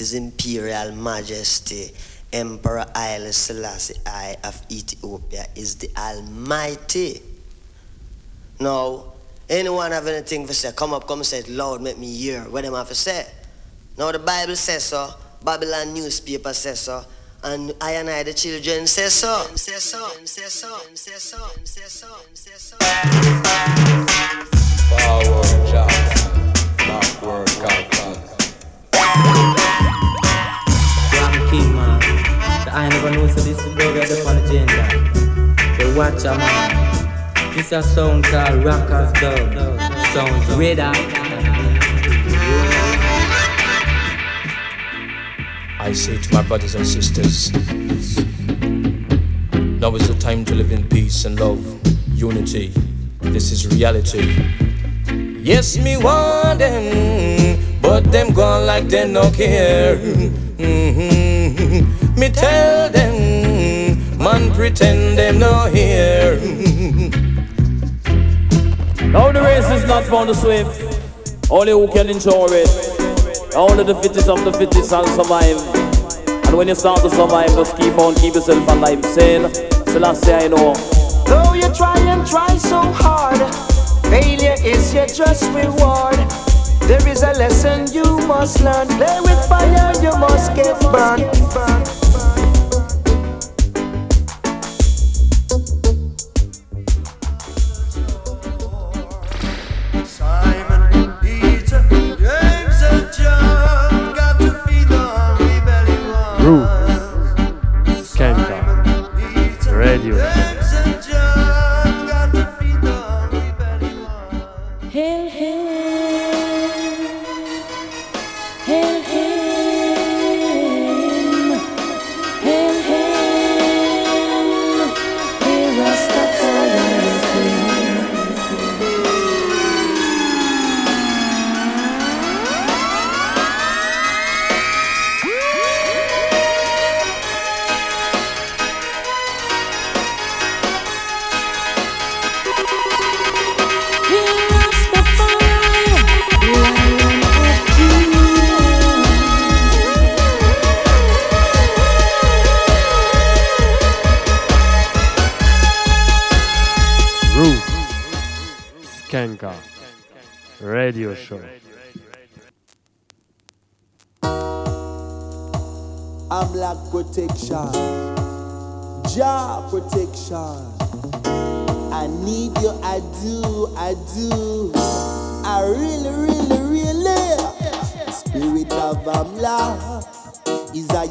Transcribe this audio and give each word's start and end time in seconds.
His 0.00 0.14
Imperial 0.14 0.92
Majesty, 0.92 1.90
Emperor 2.32 2.86
Haile 2.94 3.32
Selassie 3.32 4.00
I 4.06 4.34
of 4.42 4.58
Ethiopia, 4.72 5.44
is 5.54 5.74
the 5.74 5.90
Almighty. 5.94 7.20
Now, 8.58 9.12
anyone 9.46 9.92
have 9.92 10.06
anything 10.06 10.46
to 10.46 10.54
say, 10.54 10.72
come 10.74 10.94
up, 10.94 11.06
come 11.06 11.18
and 11.18 11.26
say 11.26 11.40
it 11.40 11.50
loud, 11.50 11.82
make 11.82 11.98
me 11.98 12.16
hear 12.16 12.40
what 12.44 12.64
them 12.64 12.72
have 12.72 12.88
to 12.88 12.94
say. 12.94 13.26
Now 13.98 14.10
the 14.10 14.18
Bible 14.18 14.56
says 14.56 14.84
so, 14.84 15.12
Babylon 15.44 15.92
newspaper 15.92 16.54
says 16.54 16.80
so, 16.80 17.04
and 17.44 17.74
I 17.78 17.92
and 17.92 18.08
I 18.08 18.22
the 18.22 18.32
children 18.32 18.86
say 18.86 19.10
so. 19.10 19.48
Say 19.54 19.74
so, 19.74 20.08
say 20.24 20.46
so, 20.48 20.78
say 20.94 21.18
so, 21.18 21.46
say 21.64 21.82
so, 21.82 22.08
say 22.32 22.52
so. 22.56 22.78
Jackson, 25.70 26.52
backward. 26.78 27.50
I 32.72 32.88
never 32.88 33.10
know 33.10 33.26
so 33.26 33.40
this 33.40 33.58
is 33.58 33.74
dog 33.76 33.96
at 33.96 34.08
the 34.08 34.44
agenda. 34.44 35.74
But 35.76 35.96
watch 35.96 36.24
a 36.24 36.38
man. 36.38 37.54
This 37.54 37.72
a 37.72 37.82
sound 37.82 38.24
called 38.24 38.64
Rockers 38.64 39.12
Dub. 39.20 39.80
Sounds 40.12 40.56
radar. 40.56 40.94
I 45.80 45.92
say 45.92 46.16
to 46.18 46.32
my 46.32 46.42
brothers 46.42 46.76
and 46.76 46.86
sisters, 46.86 47.50
now 49.80 49.92
is 49.96 50.06
the 50.06 50.16
time 50.20 50.44
to 50.44 50.54
live 50.54 50.70
in 50.70 50.88
peace 50.88 51.24
and 51.24 51.40
love, 51.40 51.58
unity. 52.14 52.72
This 53.20 53.50
is 53.50 53.66
reality. 53.66 54.36
Yes, 55.42 55.76
me 55.76 55.96
want 55.96 56.60
them, 56.60 57.58
but 57.82 58.04
them 58.12 58.32
gone 58.32 58.66
like 58.66 58.88
they 58.88 59.08
no 59.10 59.28
care. 59.32 59.96
Mhm. 59.96 61.29
Me 62.20 62.28
tell 62.28 62.90
them, 62.90 64.18
man 64.18 64.52
pretend 64.52 65.16
them 65.16 65.38
no 65.38 65.64
hear. 65.72 66.36
Now 69.08 69.32
the 69.32 69.40
race 69.40 69.70
is 69.70 69.86
not 69.88 70.04
for 70.04 70.26
the 70.26 70.34
swift, 70.34 71.50
only 71.50 71.72
who 71.72 71.88
can 71.90 72.10
enjoy 72.10 72.48
it. 72.50 72.68
Only 73.56 73.84
the 73.84 73.94
fittest 74.02 74.28
of 74.28 74.44
the 74.44 74.52
fittest 74.52 74.90
can 74.90 75.06
survive. 75.06 75.56
And 76.44 76.58
when 76.58 76.68
you 76.68 76.74
start 76.74 77.00
to 77.00 77.08
survive, 77.08 77.54
just 77.54 77.74
keep 77.78 77.96
on, 77.96 78.14
keep 78.16 78.34
yourself 78.34 78.68
alive. 78.68 79.02
Sail, 79.02 79.48
Selassie, 79.86 80.34
I 80.34 80.48
know. 80.48 80.74
Though 81.24 81.54
you 81.54 81.72
try 81.72 81.98
and 82.00 82.28
try 82.28 82.54
so 82.58 82.82
hard, 82.82 83.40
failure 84.12 84.56
is 84.62 84.92
your 84.92 85.06
just 85.06 85.50
reward. 85.52 86.49
There 86.88 87.08
is 87.08 87.22
a 87.22 87.32
lesson 87.32 87.92
you 87.92 88.04
must 88.26 88.60
learn. 88.60 88.88
Play 88.88 89.20
with 89.20 89.48
fire, 89.48 89.92
you 90.02 90.12
must 90.18 90.54
get 90.54 90.78
burned. 90.92 92.29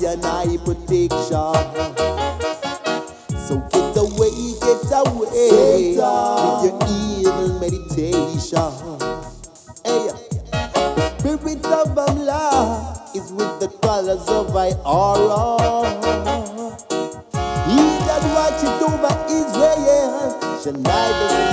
And 0.02 0.26
I 0.26 0.58
protection. 0.64 1.20
So 3.38 3.60
get 3.70 3.98
away, 3.98 4.32
get 4.62 4.92
away 4.96 5.20
with 5.20 5.96
your 5.98 6.80
evil 6.88 7.60
meditation. 7.60 8.72
Hey, 9.84 10.10
spirit 11.20 11.66
of 11.66 11.90
Amlak 11.96 13.16
is 13.16 13.32
with 13.34 13.60
the 13.60 13.68
colors 13.82 14.28
of 14.30 14.54
my 14.54 14.72
aura. 14.86 15.58
He 17.68 17.78
that 18.08 18.24
watcheth 18.34 18.82
over 18.82 19.16
Israel 19.30 20.62
shall 20.64 20.74
neither 20.74 21.49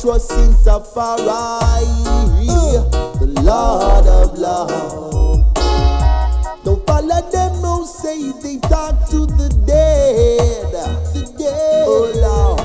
trust 0.00 0.32
in 0.32 0.52
Tafari, 0.64 1.26
the 3.18 3.26
Lord 3.42 4.06
of 4.06 4.38
love. 4.38 5.54
Don't 6.64 6.86
follow 6.86 7.30
them 7.30 7.52
who 7.56 7.86
say 7.86 8.32
they 8.40 8.58
talk 8.60 9.08
to 9.10 9.26
the 9.26 9.48
dead. 9.66 10.72
The 11.12 11.34
dead. 11.36 11.84
Oh 11.86 12.10
Lord. 12.16 12.60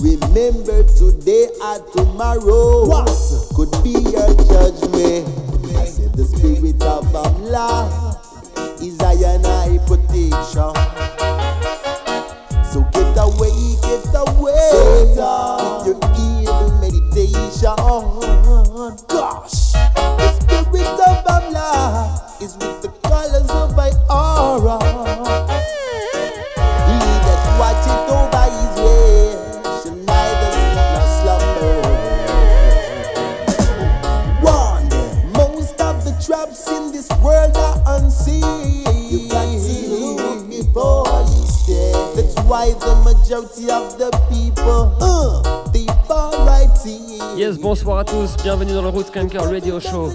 Remember 0.00 0.82
today 0.94 1.48
and 1.62 1.82
tomorrow 1.92 2.86
what 2.86 3.10
could 3.54 3.70
be 3.84 3.90
your 3.90 4.32
judgment. 4.48 5.28
I 5.76 5.84
said 5.84 6.14
the 6.14 6.24
spirit 6.24 6.82
of 6.82 7.04
Amlak 7.12 7.92
is 8.80 8.98
I 9.00 9.12
and 9.34 9.46
I 9.46 9.78
protection. 9.86 11.11
Bonsoir 47.72 48.00
à 48.00 48.04
tous, 48.04 48.36
bienvenue 48.42 48.74
dans 48.74 48.82
le 48.82 48.88
Root 48.88 49.04
Skanker 49.04 49.44
Radio 49.44 49.80
Show. 49.80 50.10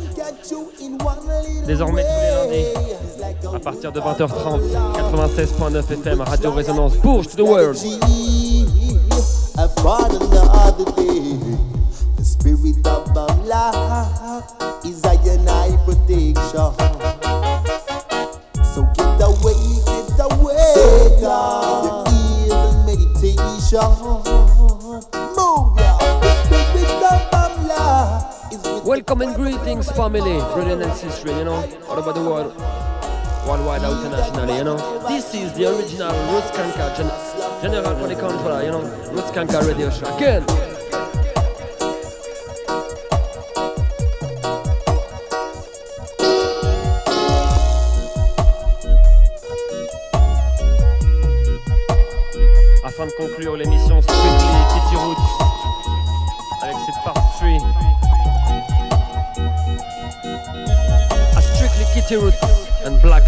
Désormais 1.65 2.03
tous 2.03 2.51
les 2.51 2.59
lundis, 2.59 3.55
à 3.55 3.57
partir 3.57 3.91
de 3.91 3.99
20h30, 3.99 4.61
96.9 5.73 5.91
FM, 5.91 6.21
Radio 6.21 6.51
Résonance, 6.51 6.97
Bourge 6.97 7.29
to 7.29 7.35
the 7.35 7.39
World. 7.39 7.77
Welcome 29.07 29.25
and 29.25 29.35
greetings, 29.37 29.89
family, 29.91 30.35
brothers 30.51 30.85
and 30.85 30.93
sisters, 30.93 31.31
you 31.31 31.45
know, 31.45 31.63
all 31.87 31.97
over 31.97 32.11
the 32.11 32.19
world, 32.19 32.53
worldwide, 33.47 33.81
internationally, 33.81 34.57
you 34.57 34.65
know. 34.65 35.07
This 35.07 35.33
is 35.33 35.53
the 35.53 35.73
original 35.73 36.11
Roots 36.33 36.51
Skanker, 36.51 36.97
Gen- 36.97 37.61
General 37.61 38.05
the 38.05 38.15
Controller, 38.15 38.63
you 38.63 38.71
know, 38.71 38.81
Roots 39.13 39.31
Skanker 39.31 39.65
radio 39.65 39.89
show. 39.91 40.13
Again. 40.17 40.66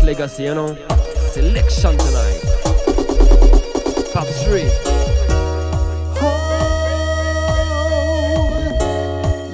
Legacy, 0.09 0.43
you 0.45 0.55
know. 0.55 0.75
Selection 1.33 1.95
tonight. 1.95 2.41
Part 4.11 4.27
3. 4.27 4.63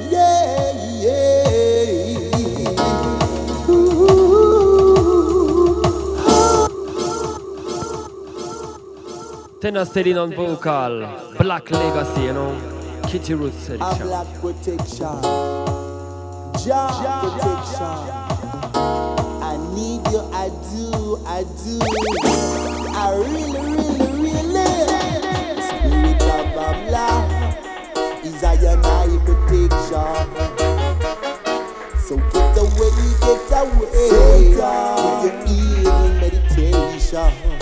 Yeah, 0.09 0.71
yeah. 1.03 1.19
Tenor 9.59 9.85
Steady 9.85 10.13
on 10.13 10.33
vocal. 10.33 11.05
Black 11.37 11.69
Legacy, 11.69 12.21
you 12.21 12.33
know. 12.33 12.55
Keety 13.09 13.33
Roots 13.33 13.67
A 13.71 13.77
black 13.77 14.27
protection. 14.39 15.21
Jah 16.63 17.19
protection. 17.21 18.54
Do, 20.97 21.17
I 21.25 21.43
do. 21.43 21.79
I 22.93 23.15
really, 23.15 23.59
really, 23.71 24.09
really. 24.21 25.61
Spirit 25.61 26.21
of 26.23 26.57
Allah 26.57 27.13
is 28.23 28.43
I 28.43 28.53
and 28.53 28.85
I 28.85 29.17
protection. 29.25 30.15
So 31.99 32.15
get 32.17 32.57
away, 32.57 32.91
get 33.21 33.51
away. 33.51 34.09
With 34.11 34.57
your 34.57 35.35
evil 35.47 36.07
meditation. 36.19 37.54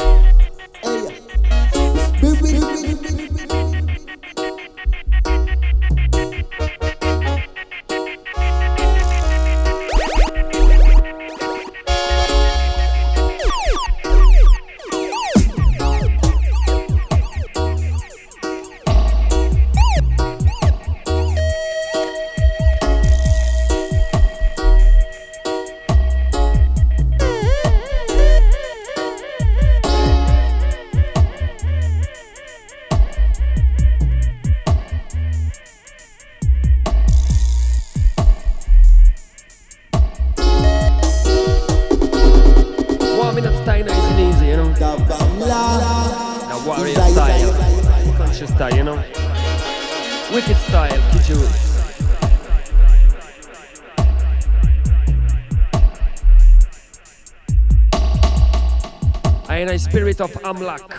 Amlak. 60.44 60.93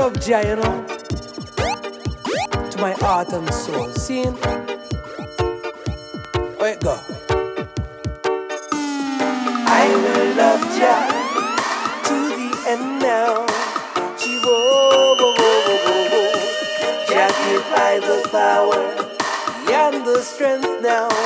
Love 0.00 0.18
Jah, 0.18 0.40
you 0.40 0.56
know, 0.56 0.86
to 2.70 2.78
my 2.80 2.92
heart 3.00 3.34
and 3.34 3.52
soul. 3.52 3.90
Seeing, 3.90 4.32
where 6.56 6.72
it 6.72 6.80
go? 6.80 6.96
I 9.68 9.84
will 10.02 10.36
love 10.40 10.62
Jah 10.78 11.04
to 12.08 12.16
the 12.38 12.50
end 12.66 13.02
now. 13.02 13.46
Jah 17.06 17.28
give 17.44 17.68
I 17.76 18.00
the 18.00 18.18
power 18.32 18.80
and 19.70 20.06
the 20.06 20.22
strength 20.22 20.80
now. 20.80 21.19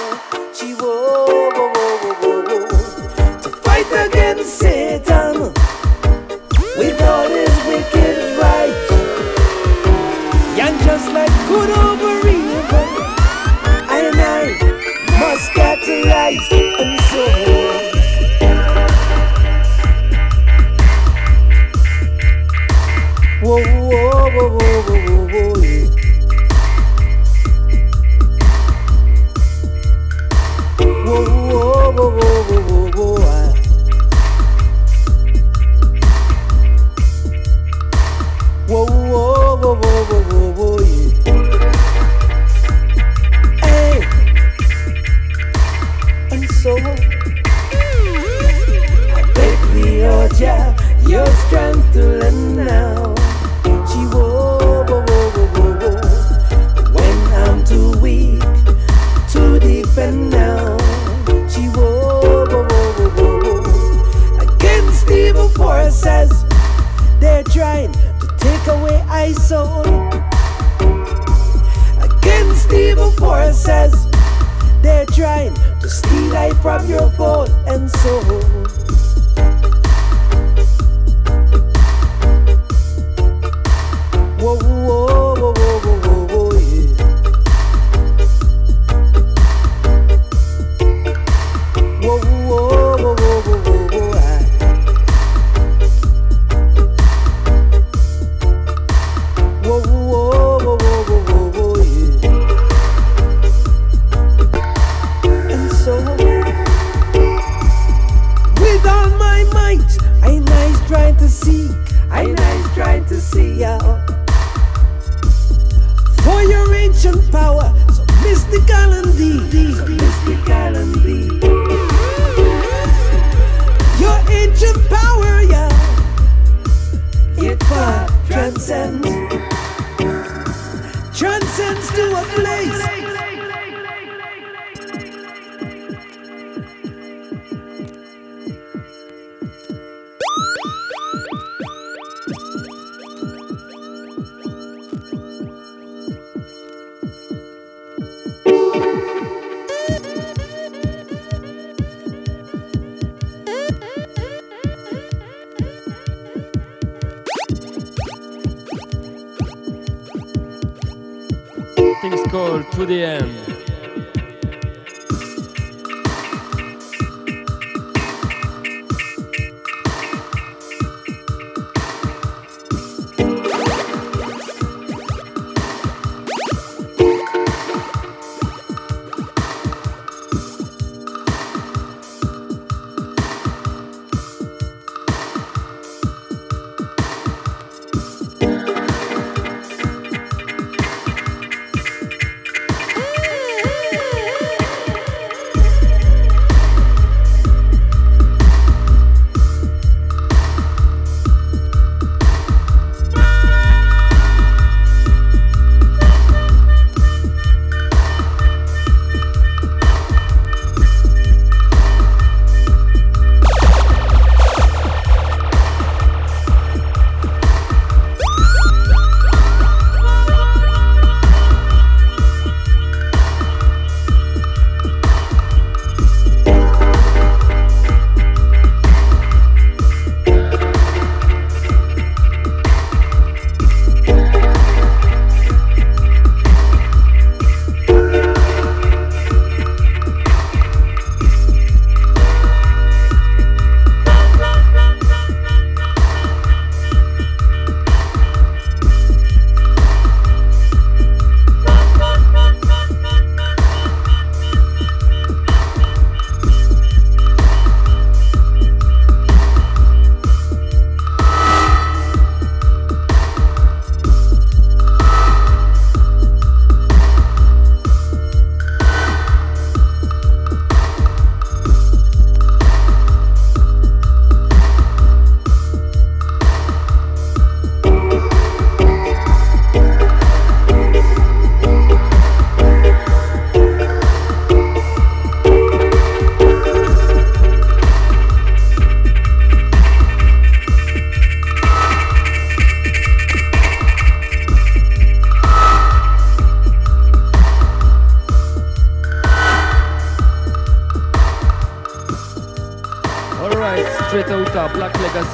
call 162.35 162.65
to 162.65 162.85
the 162.85 163.01
end. 163.01 163.54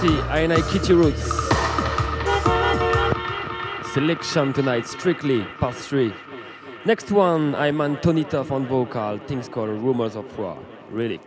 Kitty, 0.00 0.16
INI 0.16 0.62
Keety 0.70 0.94
Roots. 0.94 1.24
Selection 3.92 4.54
tonight, 4.54 4.86
strictly 4.86 5.44
part 5.58 5.74
three. 5.74 6.14
Next 6.86 7.10
one, 7.10 7.54
I'm 7.54 7.78
Antonita 7.78 8.42
von 8.42 8.66
Vocal, 8.66 9.18
things 9.26 9.46
called 9.46 9.68
Rumors 9.68 10.16
of 10.16 10.38
War, 10.38 10.56
Relic. 10.90 11.20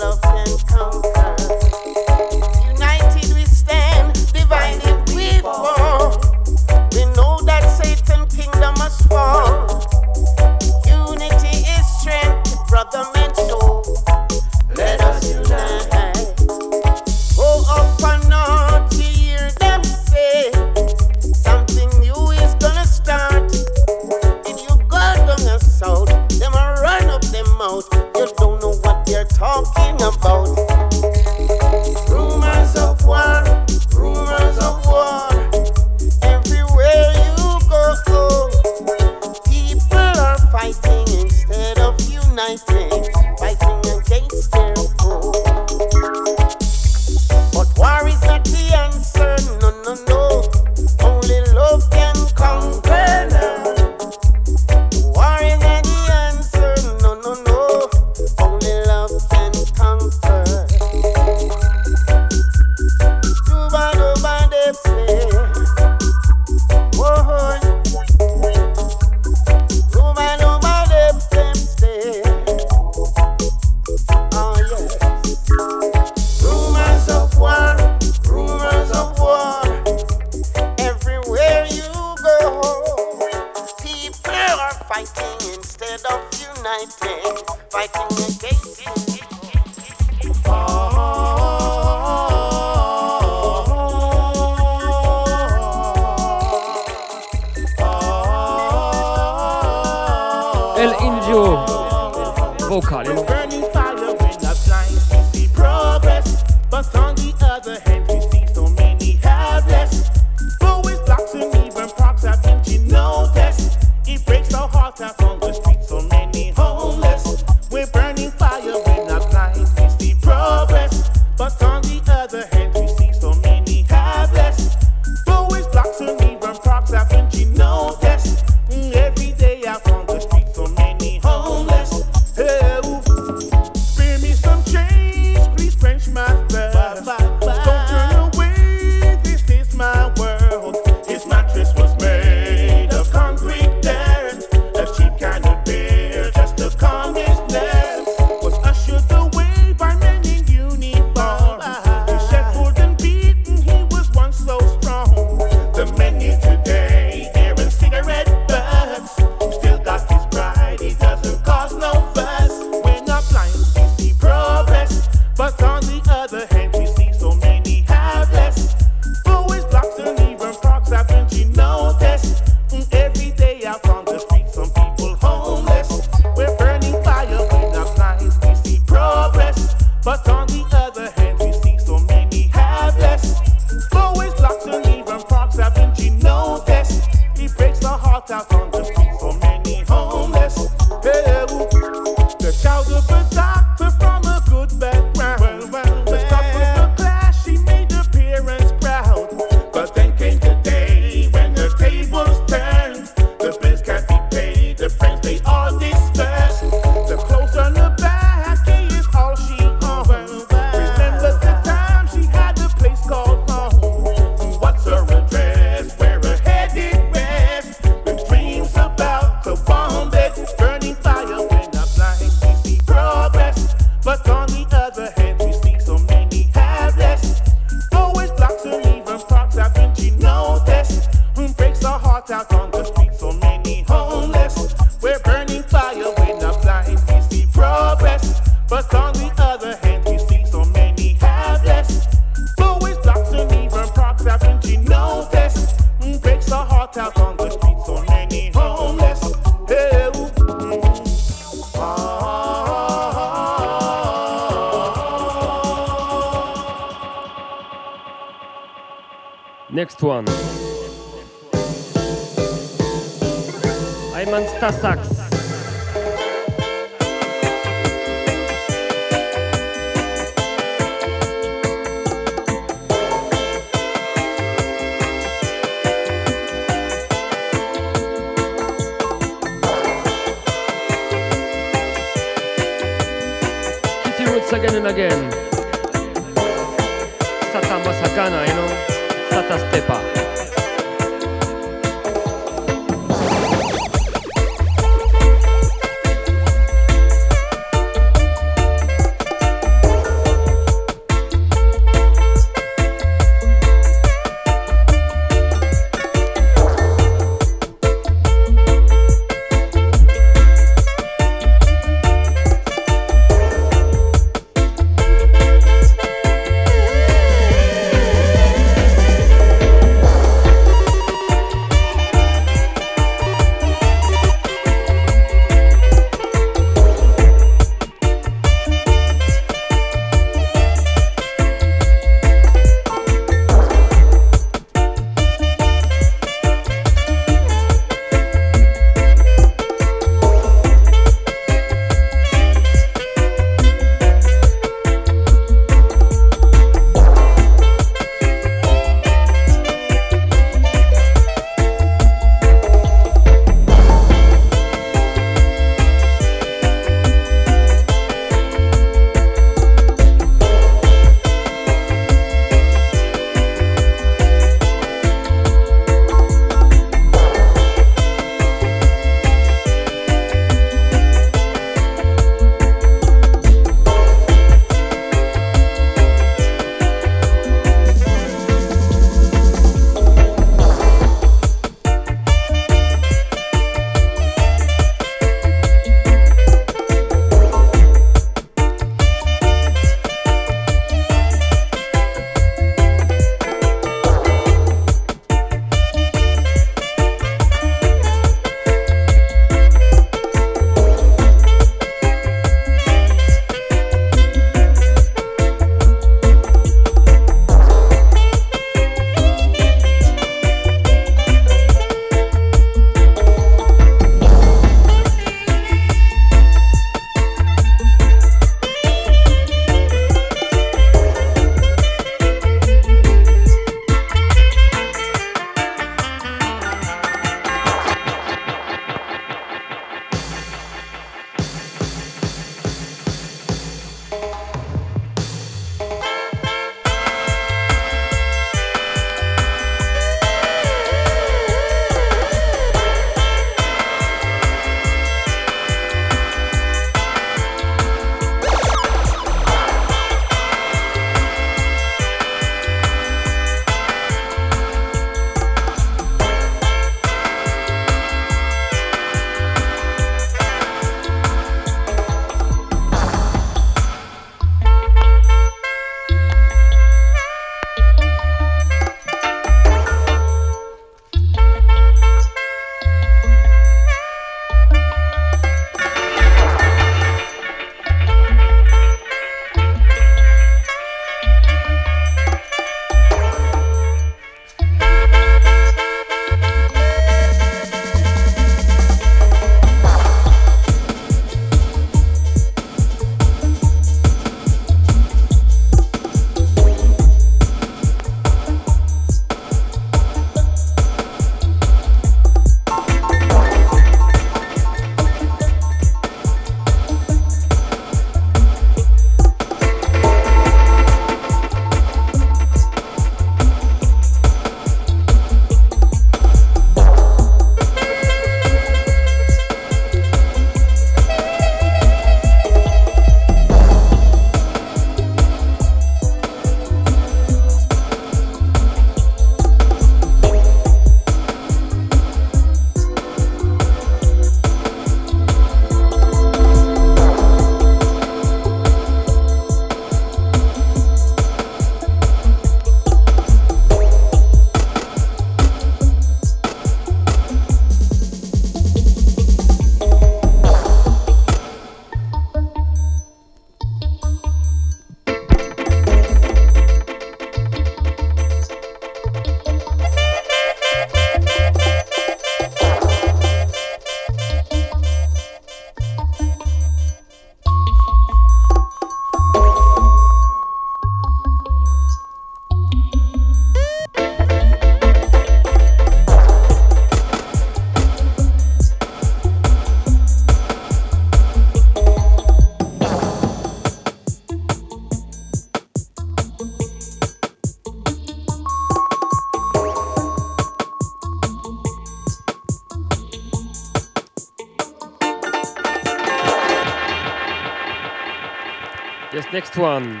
Next 599.50 599.58
one. 599.58 600.00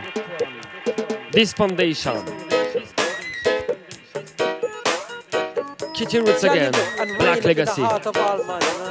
This 1.32 1.52
foundation. 1.52 2.24
Keety 5.92 6.20
Roots 6.20 6.44
again. 6.44 6.70
Black 6.70 7.18
reign 7.18 7.36
in 7.36 7.42
the 7.42 7.46
Legacy. 7.48 8.89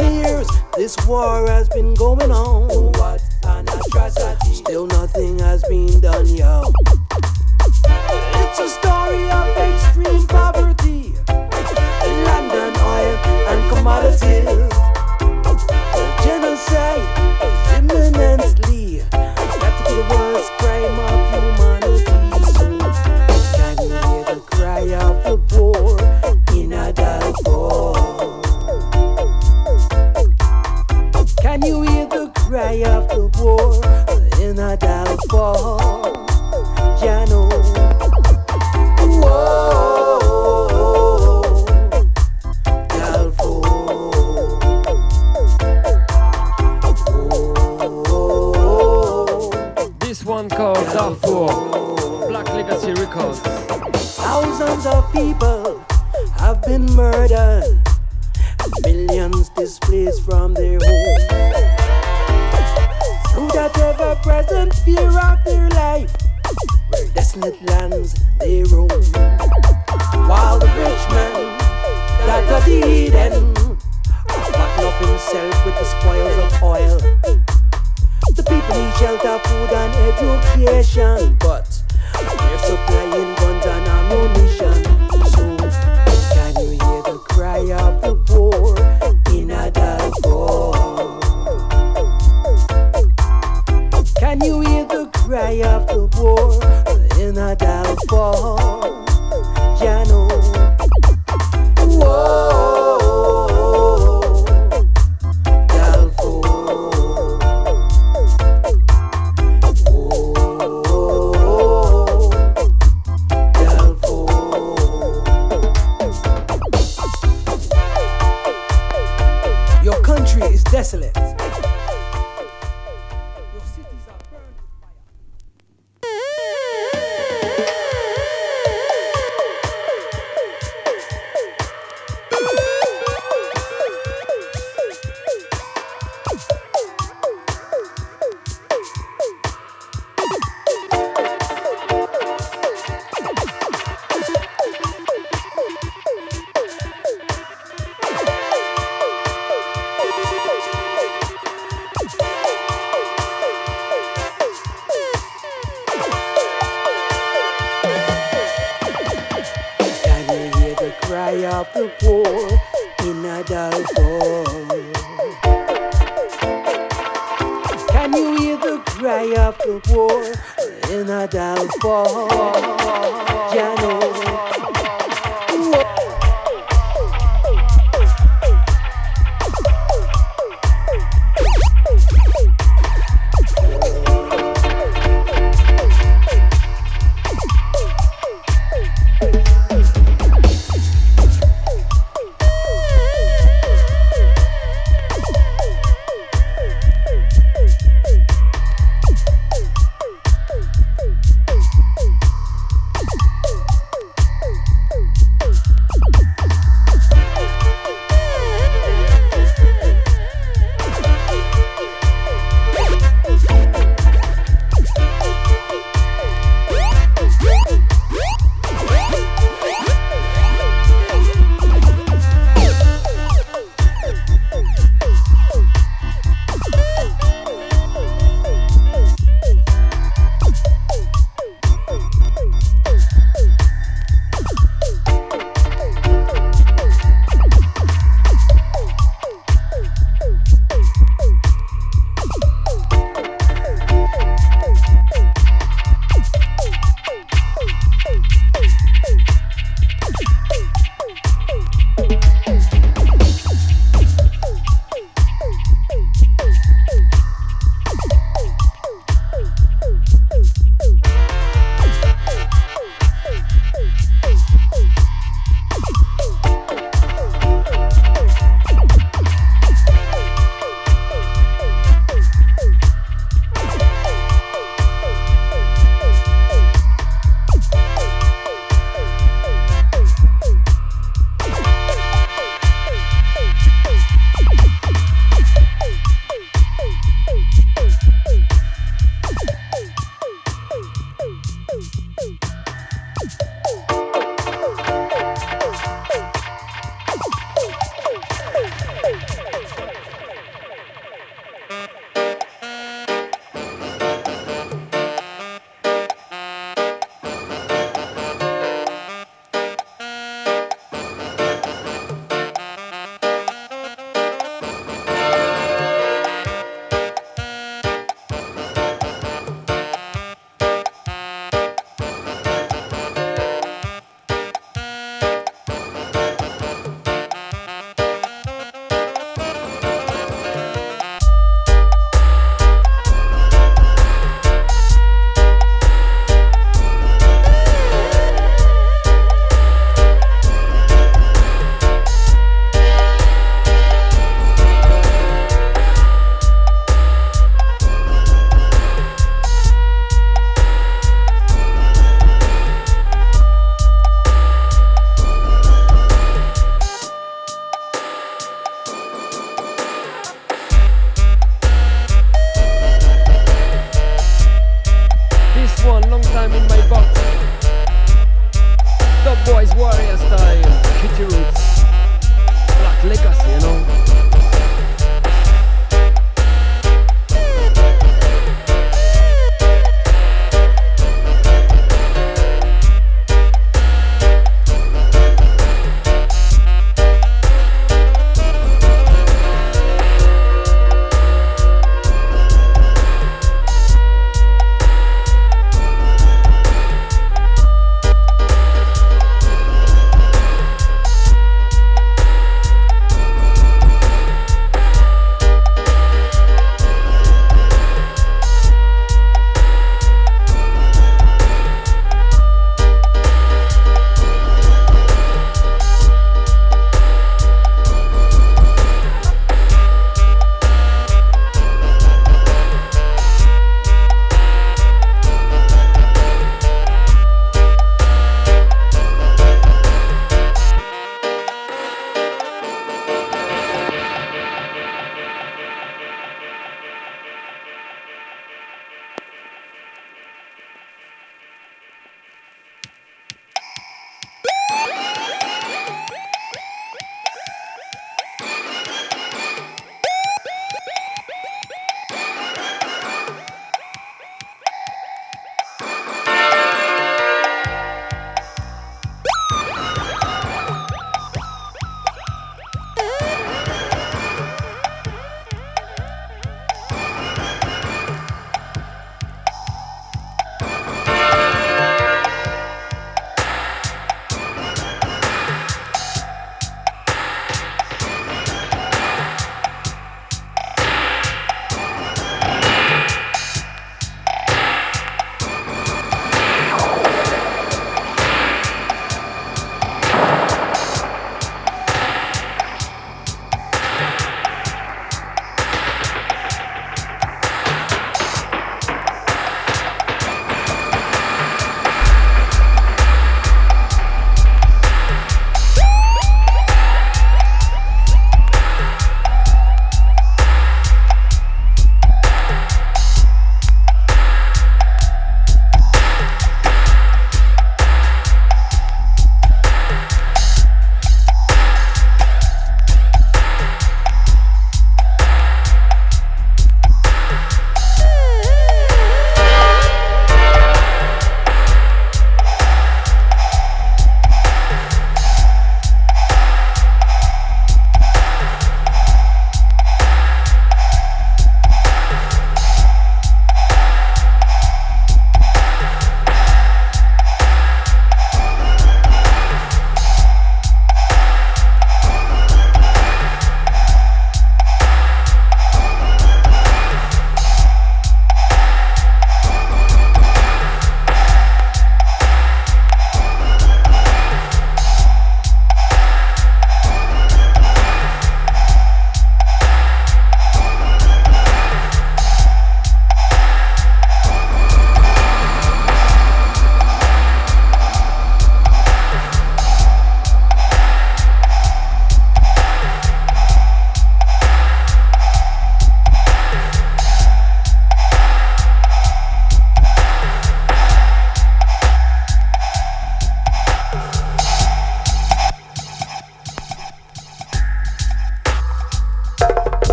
many 0.00 0.16
years 0.18 0.48
this 0.76 0.96
war 1.06 1.46
has 1.48 1.68
been 1.68 1.94
going 1.94 2.30
on. 2.30 2.68
What 2.92 3.22
an 3.44 3.66
atrocity. 3.68 4.54
Still 4.54 4.86
nothing 4.86 5.38
has 5.40 5.62
been 5.64 6.00
done, 6.00 6.26
yo. 6.26 6.72
It's 8.40 8.58
a 8.60 8.68
story 8.68 9.30
of 9.30 9.56
extreme 9.56 10.26
poverty, 10.26 11.14
land 11.28 12.52
and 12.52 12.76
oil 12.76 13.16
and 13.50 13.76
commodities. 13.76 14.67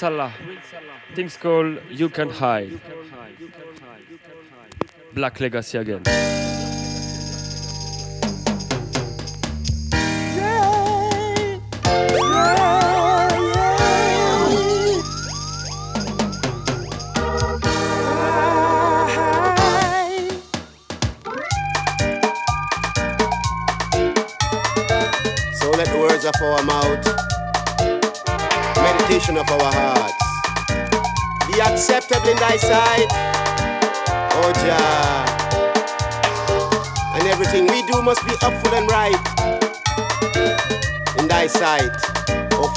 Salah, 0.00 0.32
things 1.14 1.36
called 1.36 1.78
You 1.90 2.08
Can 2.08 2.30
Hide. 2.30 2.80
Black 5.12 5.38
Legacy 5.40 5.76
again. 5.76 6.49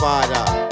Father. 0.04 0.63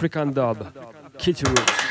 African 0.00 0.32
dub, 0.32 0.56
Kitty 1.18 1.44
Roots. 1.46 1.90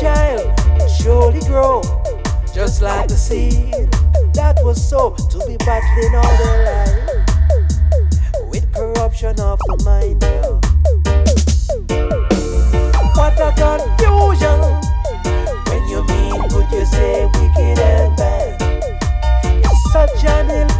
child 0.00 0.52
surely 1.00 1.40
grow, 1.46 1.80
just 2.54 2.82
like 2.82 3.08
the 3.08 3.16
seed 3.16 3.72
that 4.34 4.58
was 4.62 4.76
sown 4.76 5.16
to 5.16 5.38
be 5.46 5.56
battling 5.58 6.14
all 6.14 6.36
their 6.36 6.58
life 6.66 8.50
with 8.50 8.70
corruption 8.74 9.40
of 9.40 9.58
the 9.60 9.82
mind. 9.84 10.20
Now. 10.20 10.60
What 13.16 13.40
a 13.40 13.50
confusion! 13.56 14.60
When 15.68 15.88
you 15.88 16.04
mean 16.04 16.48
good, 16.48 16.70
you 16.70 16.84
say 16.84 17.24
wicked 17.24 17.78
and 17.78 18.16
bad. 18.16 18.62
It's 19.64 19.92
such 19.92 20.24
an 20.24 20.50
ill 20.50 20.75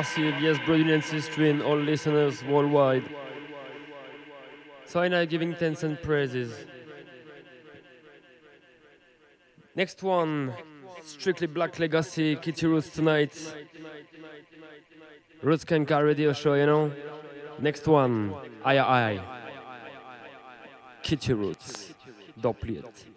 massive, 0.00 0.40
yes, 0.40 0.58
brilliant 0.64 1.04
history 1.04 1.50
in 1.50 1.60
all 1.60 1.76
listeners 1.76 2.42
worldwide. 2.44 3.04
Cyanide 4.86 5.28
giving 5.28 5.54
thanks 5.54 5.82
and 5.82 6.00
praises. 6.00 6.50
Next 9.76 10.02
one, 10.02 10.54
strictly 11.04 11.46
Black 11.46 11.78
Legacy, 11.78 12.36
Keety 12.36 12.66
Roots 12.66 12.88
tonight. 12.88 13.34
Roots 15.42 15.66
Skanker 15.66 16.02
radio 16.02 16.32
show, 16.32 16.54
you 16.54 16.64
know? 16.64 16.90
Next 17.58 17.86
one, 17.86 18.34
I 18.64 18.78
I. 18.78 19.20
Keety 21.02 21.34
Roots. 21.34 21.92
Dopplet. 22.40 23.09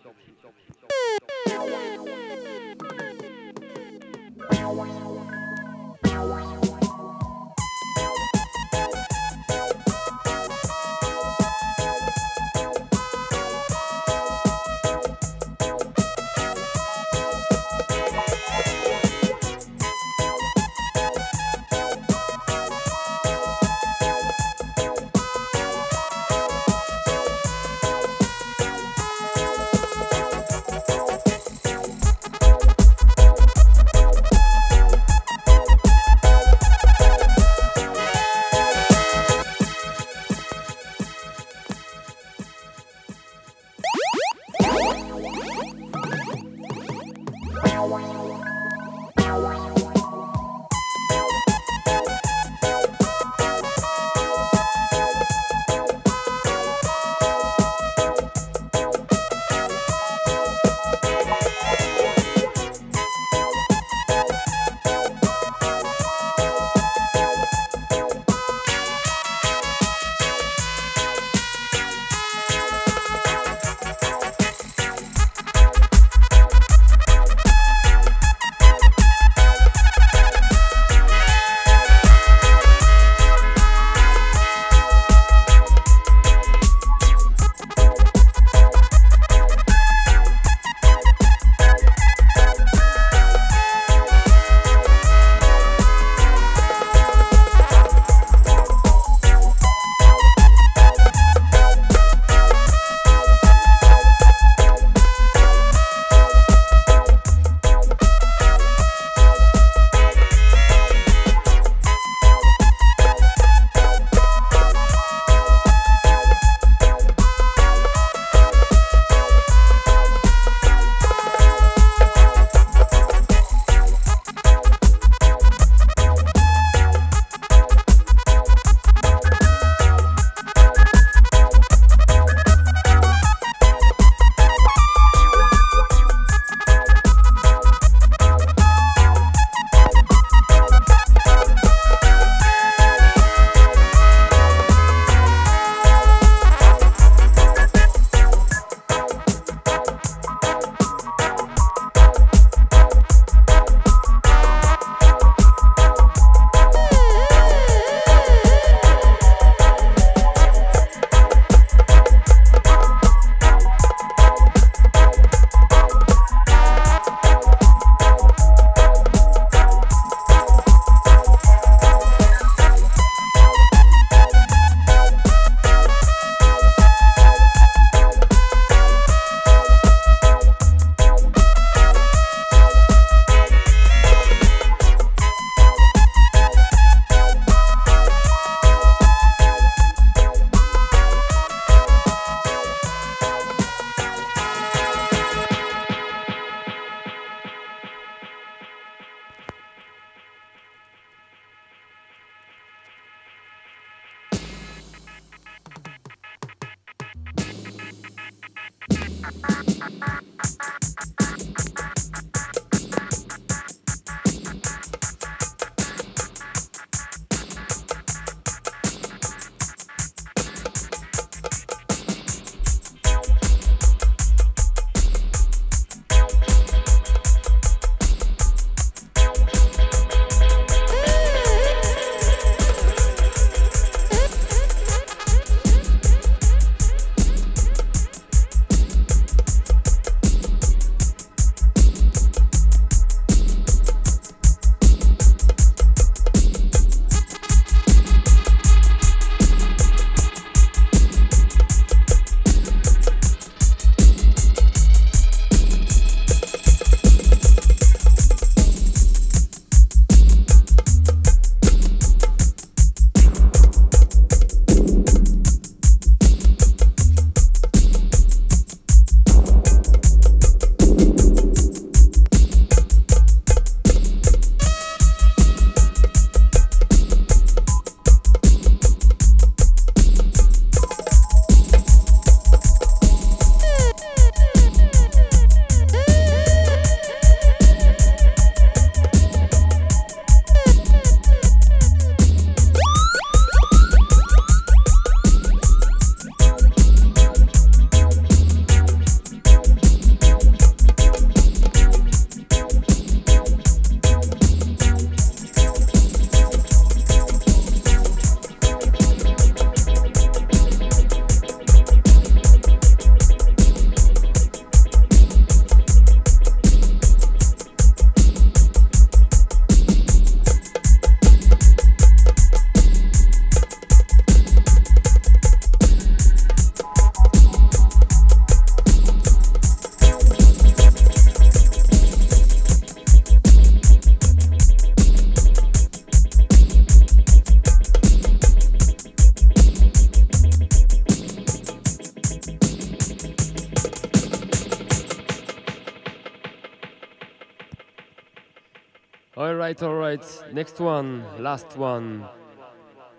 Next 350.53 350.79
one, 350.79 351.25
last 351.39 351.75
one. 351.77 352.29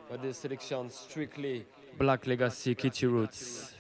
But 0.09 0.23
this 0.23 0.39
selection 0.39 0.89
strictly 0.89 1.67
Black 1.99 2.29
Legacy 2.29 2.77
Keety 2.77 3.09
Roots. 3.09 3.75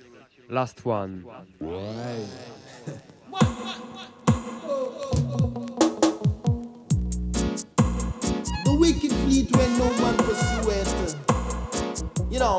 Last 0.48 0.84
one. 0.84 1.24
Right. 1.60 2.26
the 8.64 8.76
wicked 8.76 9.12
fleet 9.12 9.56
when 9.56 9.78
no 9.78 9.88
pursueth. 10.24 11.14
You 12.32 12.40
know. 12.40 12.58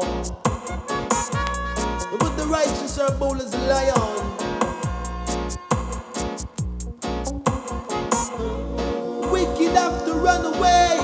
But 2.20 2.38
the 2.38 2.46
righteous 2.48 2.98
are 3.00 3.12
bold 3.20 3.42
as 3.42 3.54
a 3.54 3.58
lion. 3.68 4.45
have 9.76 10.06
to 10.06 10.14
run 10.14 10.46
away. 10.46 11.00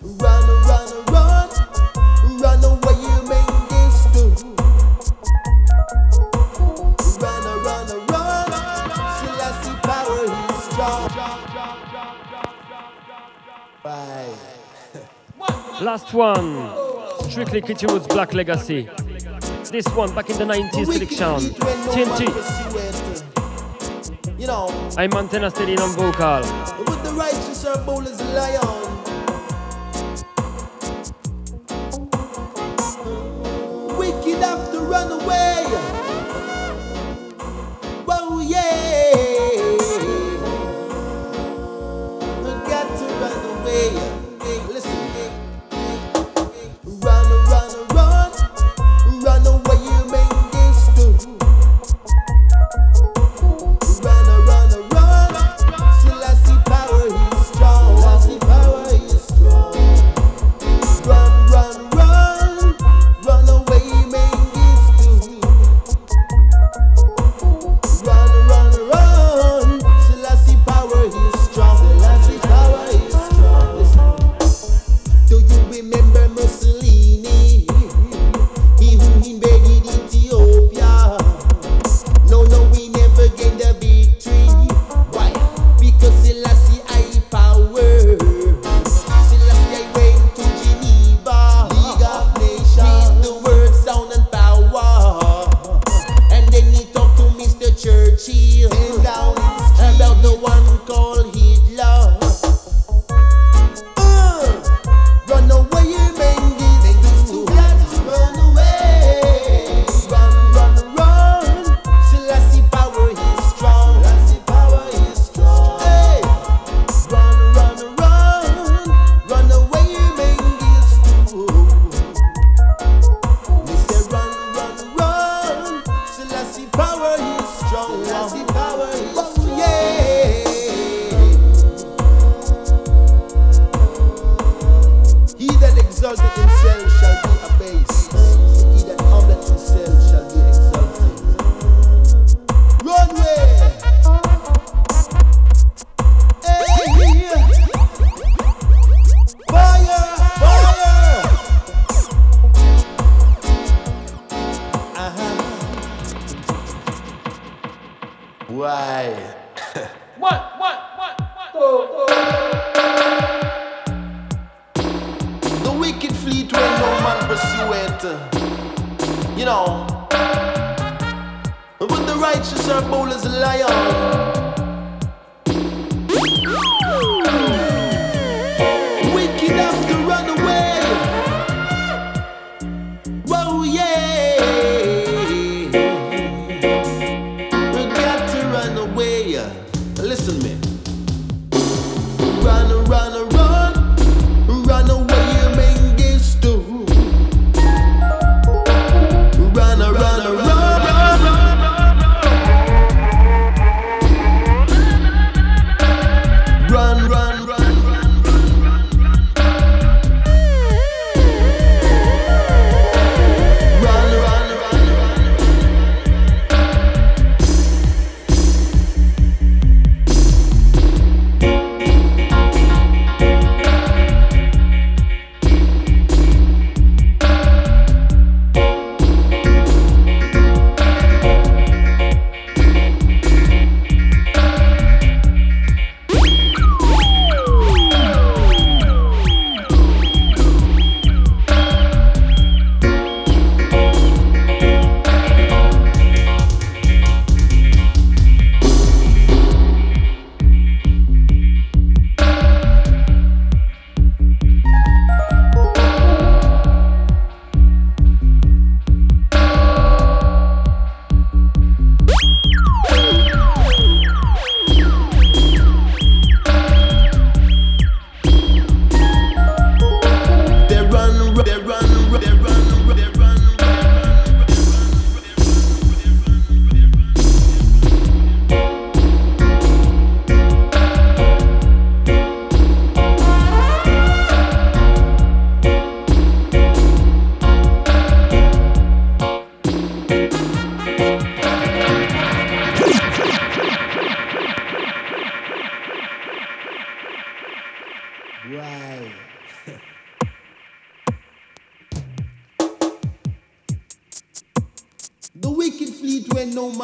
Run, 0.01 0.45
run, 0.69 0.89
run. 1.13 1.49
Run 2.41 2.63
away, 2.63 2.95
you 3.05 3.17
may 3.29 3.45
this 3.69 3.97
do. 4.13 4.23
Run, 7.21 7.45
run, 7.65 7.89
run. 8.07 8.49
till 9.19 9.41
I 9.41 9.49
see 9.63 9.77
power 9.83 10.23
is 10.25 10.63
strong. 10.65 11.09
Bye. 13.83 14.33
Last 15.81 16.13
one. 16.13 16.98
Strictly 17.29 17.61
Keety 17.61 17.85
Roots 17.85 18.07
Black 18.07 18.33
Legacy. 18.33 18.89
This 19.71 19.87
one 19.89 20.13
back 20.15 20.31
in 20.31 20.37
the 20.39 20.45
90s 20.45 20.85
selection. 20.91 21.53
TNT. 21.93 22.21
You 24.39 24.47
know. 24.47 24.67
I'm 24.97 25.11
Montana 25.11 25.51
Stallion 25.51 25.79
on 25.79 25.91
vocal. 25.91 26.39
With 26.79 27.03
the 27.03 27.11
righteous 27.13 27.65
are 27.65 27.77
bold 27.85 28.07
as 28.07 28.19
a 28.19 28.23
lion. 28.33 28.89
Wicked 33.97 34.41
have 34.41 34.71
to 34.71 34.79
run 34.79 35.11
away. 35.21 36.08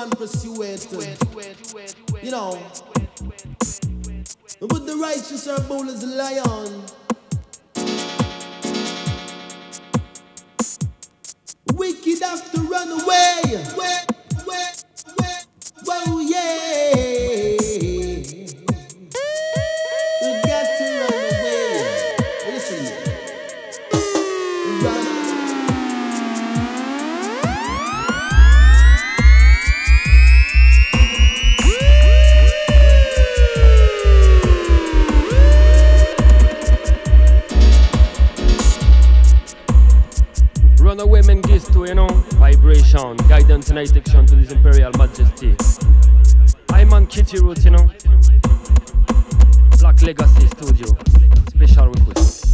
Man 0.06 0.18
pursue 0.18 0.62
it. 0.62 0.88
You 2.24 2.32
know. 2.32 2.60
But 4.60 4.86
the 4.86 4.98
righteous 5.02 5.48
are 5.48 5.60
bold 5.62 5.88
as 5.88 6.04
a 6.04 6.08
lion. 6.08 6.84
Wicked 11.74 12.22
have 12.22 12.52
to 12.52 12.62
run 12.62 12.92
away. 12.92 13.42
Way, 13.78 14.00
way, 14.48 14.68
way. 15.20 15.38
Whoa, 15.84 16.20
yeah. 16.20 17.95
You 41.88 41.94
know, 41.94 42.08
vibration, 42.40 43.16
guidance 43.30 43.70
and 43.70 43.78
addiction 43.78 44.26
to 44.26 44.36
this 44.36 44.52
imperial 44.52 44.92
majesty. 44.98 45.56
I'm 46.72 46.92
on 46.92 47.06
Keety 47.06 47.40
Roots, 47.40 47.64
you 47.64 47.72
know. 47.72 47.88
Black 49.80 50.02
Legacy 50.02 50.48
Studio, 50.48 50.88
special 51.54 51.88
request. 51.90 52.45